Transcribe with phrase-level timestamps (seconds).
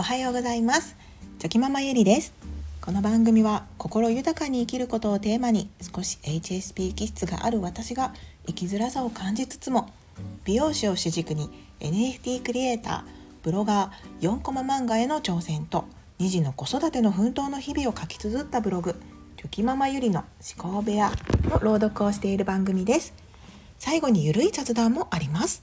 [0.00, 0.96] おはようございます。
[1.40, 2.32] チョキママゆりです。
[2.80, 8.14] この番組は心豊かに生きることをテーマに少し HSP 気質がある私が
[8.46, 9.90] 生きづらさを感じつつも
[10.46, 11.50] 美容師を主軸に
[11.80, 13.02] NFT クリエイター
[13.42, 15.84] ブロガー4コマ漫画への挑戦と
[16.18, 18.98] 2児の子育ての奮闘の日々を書き綴ったブログ
[19.36, 20.24] チョキママゆりの
[20.56, 21.12] 思考部屋
[21.50, 23.12] の朗読をしている番組です。
[23.78, 25.62] 最後にゆるい雑談もあります。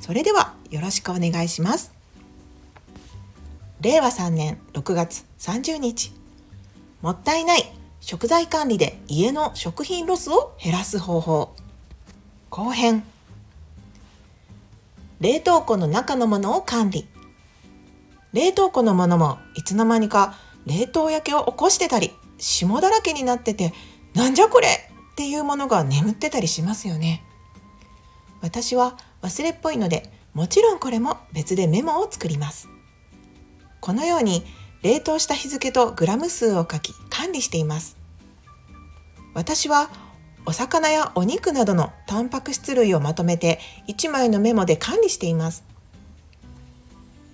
[0.00, 1.92] それではよろしくお願いします。
[3.84, 6.10] 令和3年6月30日。
[7.02, 7.70] もったいない
[8.00, 11.54] 食材管理で家の食品ロスを減らす方法。
[12.48, 13.04] 後編。
[15.20, 17.06] 冷凍庫の中のものを管理。
[18.32, 23.74] 冷凍庫のものもいつの間にか冷凍焼けを起こしてたり霜だらけになってて
[24.14, 24.68] なんじゃこれ
[25.12, 27.22] っていうものが眠ってたりしますよね。
[28.40, 32.70] 私は忘れっぽいのでもちろんこれも別でメモを作ります。
[33.84, 34.46] このように
[34.80, 37.98] 冷凍した日付とグラム数を書き管理しています。
[39.34, 39.90] 私は
[40.46, 45.64] お魚やお肉などのタンパク質類をまとめて1枚のメモで管理しています。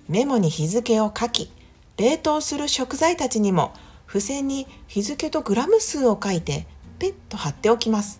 [0.09, 1.49] メモに日付を書き
[1.95, 3.73] 冷凍する食材たちにも
[4.05, 6.67] 付箋に日付とグラム数を書いて
[6.99, 8.19] ペッと貼っておきます。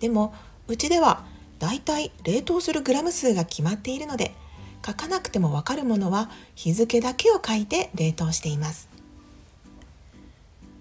[0.00, 0.34] でも
[0.66, 1.22] うちでは
[1.60, 4.34] だいたい冷凍するグラム数が決まっているので
[4.84, 8.88] 書かなくてもわかるものは日付だけを書いて冷凍しています。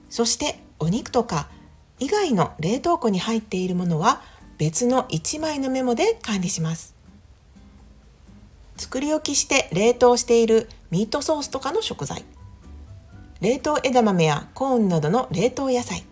[0.10, 1.50] そしてお肉とか
[2.00, 4.22] 以外の冷凍庫に入っているものは
[4.58, 6.96] 別の1枚のメモで管理します。
[8.78, 12.24] 作り置きして冷凍しているミートソースとかの食材。
[13.42, 16.04] 冷凍枝豆やコーンなどの冷凍野菜。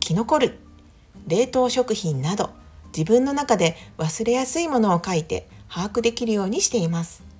[0.00, 0.52] きのこ類
[1.26, 2.50] 冷凍食品など
[2.96, 7.34] 自分の中で忘れやすいものを書いて把握できるようにしています。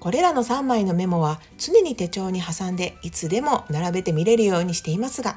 [0.00, 5.36] これらの3枚のメモは常に手帳に挟んでいつでも並べて見れるようにしていますが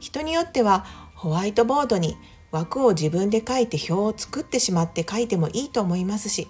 [0.00, 2.16] 人によってはホワイトボードに
[2.50, 6.46] 枠を自分で書いて表を作ってしまって書いてもいいと思いますし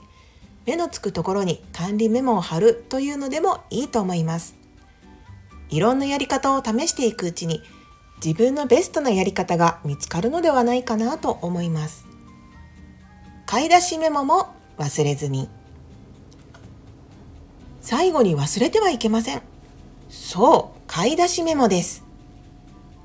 [0.67, 4.57] 目のつくところに管理メモを貼るというのでもいいと思います。
[5.71, 7.63] いろんなやり方を試していくうちに
[8.25, 12.10] 自分のベストなやり方が見つかるのではないかなと思います。
[13.51, 15.49] 買い出しメモも忘れずに。
[17.81, 19.43] 最後に忘れてはいけません。
[20.09, 22.05] そう買い出しメモです。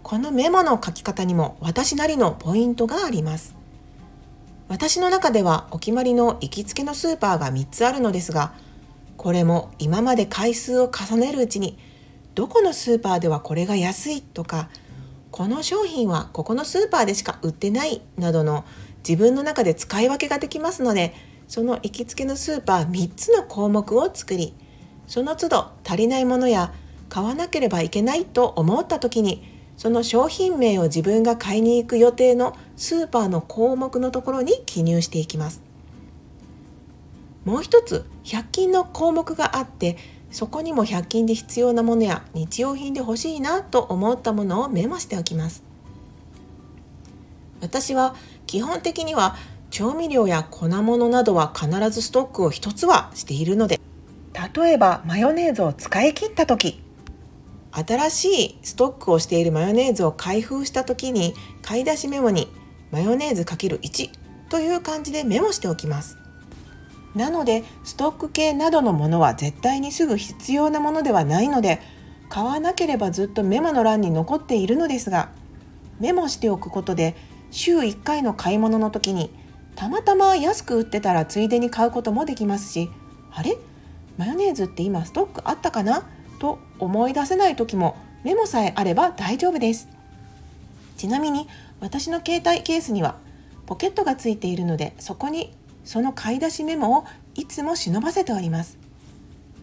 [0.04, 3.56] このメモの書き方にも私なりのポイントがあります。
[4.68, 8.54] 私の中ではお決まりの行きつけのスーパーが3つあるのですが
[9.18, 11.80] これも今まで回数を重ねるうちに
[12.36, 14.70] どこのスーパーではこれが安いとか
[15.32, 18.64] この商品はここのスーパーでしか売ってないなどの
[19.08, 21.14] 自分の中で使い分けができますので
[21.48, 24.54] その行きつけのスーパー3つの項目を作り
[25.08, 26.74] その都度足りないものや
[27.10, 35.62] 買わなければいけないと思った時にその商品名を自分が買いに行く予定のスーパーの項目のところに記入していきます。
[37.44, 39.98] もう一つ100均の項目があって
[40.32, 45.64] そこにも100均で必要なものや日用品で欲しいなと思ったものをメモしておきます。
[47.62, 48.16] 私は
[48.56, 49.36] 基本的には
[49.70, 53.82] 調味料や粉物などは必ずストックを一つはしているので
[54.56, 56.82] 例えばマヨネーズを使い切った時
[57.72, 61.34] 新しいストックをしているマヨネーズを開封した時に
[61.64, 62.48] 買い出しメモに
[62.92, 64.10] マヨネーズ ×1
[64.48, 66.18] という感じでメモしておきます。
[67.14, 71.82] なのでストック系などのものは絶対にすぐ必要なものではないので
[72.30, 75.28] 買わなければずっとメモの欄に残っているのですが
[76.00, 77.16] メモしておくことで
[77.56, 79.32] 週1回の買い物の時に
[79.76, 82.90] たまたま安く売ってたらついでに買うこともできますし
[83.32, 83.58] あれ？
[84.18, 86.06] マヨネーズって今ストックあったかな？
[86.40, 87.96] と思い出せない時も
[88.26, 89.88] メモさえあれば大丈夫です。
[90.98, 91.48] ちなみに
[91.80, 93.16] 私の携帯ケースには
[93.66, 95.54] ポケットがついているのでそこに
[95.86, 97.06] その買い出しメモを
[97.36, 98.78] いつも忍ばせております。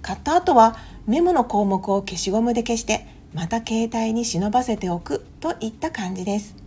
[0.01, 6.62] 買った後はメモの項目を消しゴムで消してまた携帯に忍ばせておくといった感じです。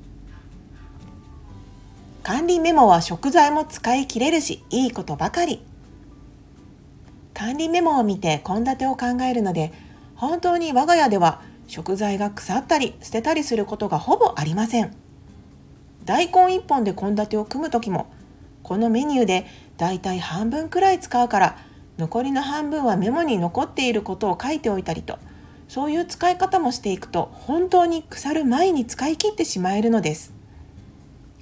[2.26, 5.62] 管理メモは食材も使い切れるしいいことばかり。
[7.36, 9.72] 管理メモを見て献立を考えるので
[10.16, 14.96] 本当に我が家では食材が腐ったり捨てたりすることがほぼありません。
[16.04, 18.12] 大根1本で献立を組む時も
[18.64, 19.46] このメニューで
[19.78, 21.58] だいたい半分くらい使うから
[22.00, 25.20] 残りの半分はメモに残っていることを書いておいたりと
[25.68, 30.35] そういう使い方もしていくと本当に腐る前に使い切ってしまえるのです。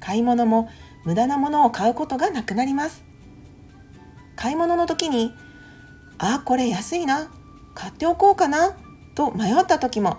[0.03, 0.69] 買い物も
[1.05, 3.05] 無駄なものを買うことがなくなります。
[4.35, 5.33] 買い物の時に
[6.17, 7.31] あこれ安いな。
[7.73, 8.75] 買っておこうかな
[9.15, 10.17] と迷った時も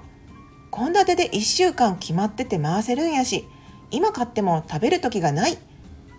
[0.72, 3.44] 献立で1週間決まってて回せるんやし
[3.90, 5.58] 今買っても食べる時がない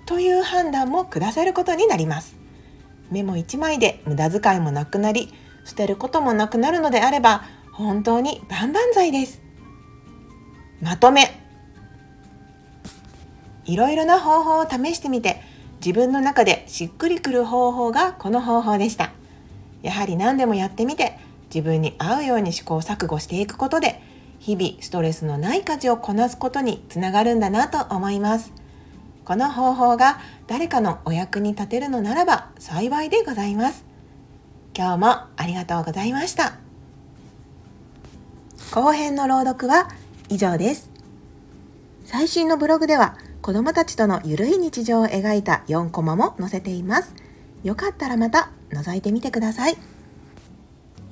[0.05, 2.37] という判断も下せることになります。
[3.09, 5.33] メモ1枚で無駄遣いもなくなり
[5.65, 9.41] 捨てることもなくなるのであれば本当に万々歳です。
[10.81, 11.44] まとめ。
[13.65, 15.41] いろいろな方法を試してみて
[15.85, 19.11] 自分の中でしっくりくる方法がこの方法でした。
[19.81, 21.17] やはり何でもやってみて
[21.53, 24.01] 自分に合うように試行錯誤していくことで
[24.39, 28.51] 日々ストレスのない家事をこなすことにつながるんだなと思います。
[29.23, 33.85] この方法が誰かのお役に立てるのならば幸いでございます。
[34.77, 36.57] 今日もありがとうございました。
[38.71, 39.87] 後編の朗読は
[40.29, 40.89] 以上です。
[42.03, 47.13] 最新のブログでは子供たちとのゆるい日常を描いた4コマも載せています。
[47.63, 49.77] よかったらまた覗いてみてください。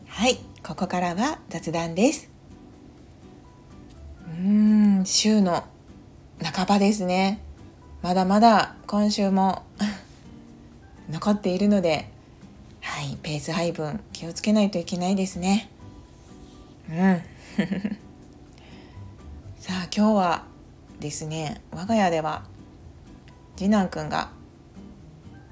[0.08, 2.32] はいここからは雑談です。
[4.26, 5.64] うーん週の
[6.42, 7.40] 半ばですね。
[8.02, 9.62] まだまだ今週も
[11.12, 12.10] 残っているので
[12.82, 15.70] はいペース配分気をつけないといけないですね。
[16.90, 16.98] うん。
[19.62, 20.53] さあ今日は
[21.04, 22.44] ですね我が家では
[23.58, 24.32] 次男くんが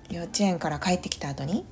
[0.10, 1.66] 幼稚園から帰ってきた後に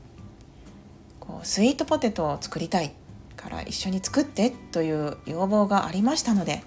[1.21, 2.91] こうスイートポテトを作りたい
[3.37, 6.61] から一緒に作ってという要望がありましたので、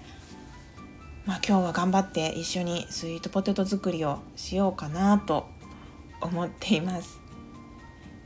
[1.25, 5.45] まあ、今日は頑張って一緒にスイートポテト作りをしようかなと
[6.19, 7.19] 思っています。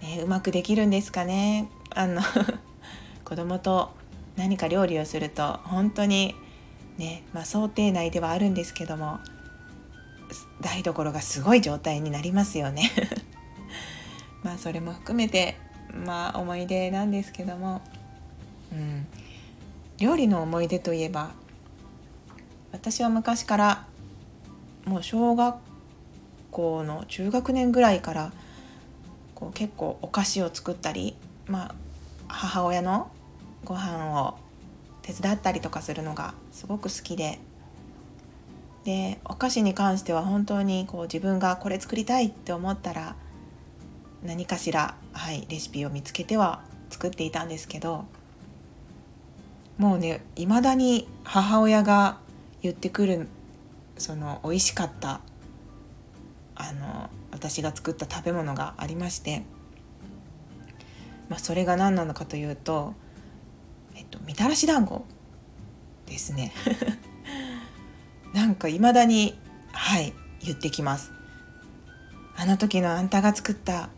[0.01, 2.21] ね、うまくできるんですかねあの
[3.25, 3.91] 子供と
[4.37, 6.35] 何か料理をすると本当に
[6.97, 9.19] ね、まあ、想定内ではあるんですけども
[10.61, 12.91] 台所がすごい状態になりますよね。
[14.43, 15.57] まあそれも含めて
[16.05, 17.81] まあ思い出なんですけども、
[18.71, 19.07] うん、
[19.97, 21.31] 料理の思い出といえば
[22.71, 23.85] 私は昔から
[24.85, 25.57] もう小学
[26.51, 28.31] 校の中学年ぐらいから
[29.35, 31.15] こう結構お菓子を作ったり、
[31.47, 31.75] まあ、
[32.27, 33.11] 母親の
[33.63, 34.37] ご飯を
[35.07, 37.39] 手伝ったりとかするのがすごく好きで。
[38.83, 43.17] でお菓子に関しては本当にこう自分がこれ作りたいって思ったら
[44.23, 48.05] 何かしら、はい、レシピを見つけては作っていたんですけど
[49.77, 52.19] もうねいまだに母親が
[52.61, 53.27] 言ってくる
[53.97, 55.19] その美味しかった
[56.55, 59.43] あの私が作った食べ物がありまして、
[61.27, 62.93] まあ、それが何なのかというと、
[63.97, 65.03] えっと、みたらし団子
[66.05, 66.53] ですね
[68.33, 69.37] なんかいまだに
[69.73, 71.11] はい言ってきます
[72.35, 73.89] あの時のあんたが作った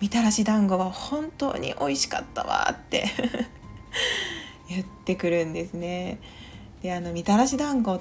[0.00, 3.06] みたらし団子は本当に美味しかったわって
[4.68, 6.18] 言ってくるんですね。
[6.82, 8.00] であのみたらし団子っ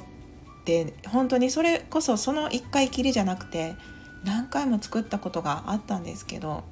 [0.66, 3.76] て本当にそれこそその1回きりじゃなくて
[4.24, 6.64] 何回も作ったことがあったんですけど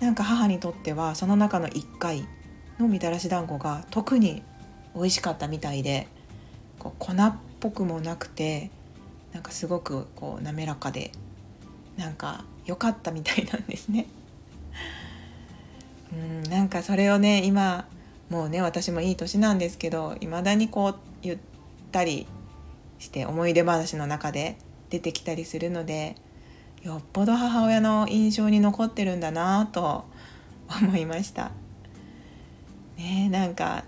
[0.00, 2.26] なんか母にとってはその中の1回
[2.78, 4.42] のみたらし団子が特に
[4.94, 6.06] 美味しかったみたいで
[6.78, 8.70] こう粉っぽくもなくて
[9.32, 11.12] なんかすごくこう滑らかで
[11.96, 14.06] なんか良かったみたいなんですね。
[16.12, 17.86] うんなんかそれをね今
[18.28, 21.38] もうね私もいい年なんですけどいまだにこう言っ
[21.90, 22.26] たり
[22.98, 24.56] して思い出話の中で
[24.90, 26.16] 出てきたりするので
[26.82, 30.04] よっぽど母親の印象に残ってるんだなと
[30.68, 31.52] 思いました。
[32.96, 33.84] ねなんか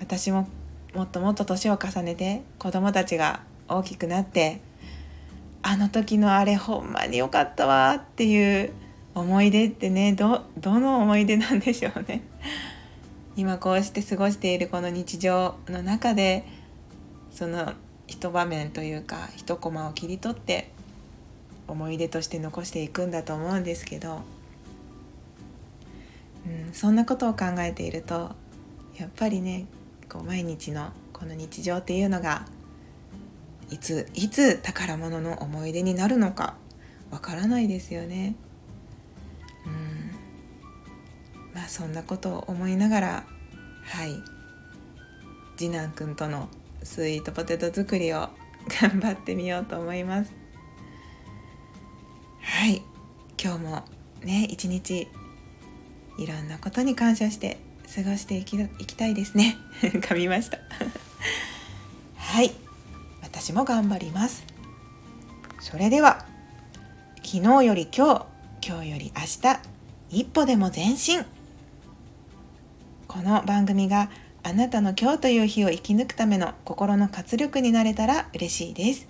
[0.00, 0.48] 私も
[0.94, 4.60] もっともっと年を重ねて子供たちが大きくなって
[5.62, 8.72] あの時のあれほんまに良かったわっていう
[9.14, 12.22] 思い出ってねどどの思い出なんでしょうね。
[13.36, 16.44] 今こうして過ごしているこの日常の中で
[17.30, 17.72] その
[18.06, 20.70] 一場面というか一コマを切り取って
[21.66, 24.20] 思い出として残していくんだと思うんですけど、
[26.46, 28.32] うん、そんなことを考えていると
[28.98, 29.66] やっぱりね
[30.08, 32.46] こう毎日のこの日常っていうのが
[33.70, 36.56] いついつ宝物の思い出になるのか
[37.10, 38.34] わからないですよね。
[39.66, 43.24] うんまあそんなことを思いながら
[43.84, 44.22] はい
[45.56, 46.48] 次男くんとの
[46.82, 48.28] スイートポテト作りを
[48.80, 50.32] 頑張ってみようと思います。
[52.40, 52.82] はい
[53.42, 53.84] 今日も
[54.22, 55.08] ね一日
[56.18, 57.58] いろんなことに感謝して
[57.94, 59.58] 過ごしていき いきたいですね。
[59.82, 60.58] 噛みました。
[62.16, 62.52] はい。
[63.22, 64.44] 私も頑張ります。
[65.60, 66.26] それでは
[67.24, 68.26] 昨日より今
[68.60, 69.60] 日今日より明日
[70.10, 71.24] 一歩でも前進。
[73.08, 74.10] この番組が
[74.42, 79.06] あなたの今日という日を生き抜くための心の活力になれたら嬉しいです。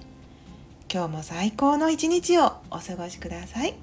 [0.92, 3.74] 今日も最高の一日をお過ごしください。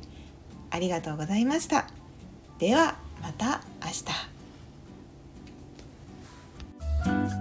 [0.71, 1.87] ありがとうございました。
[2.59, 4.38] ではまた明日。
[7.05, 7.38] Bye.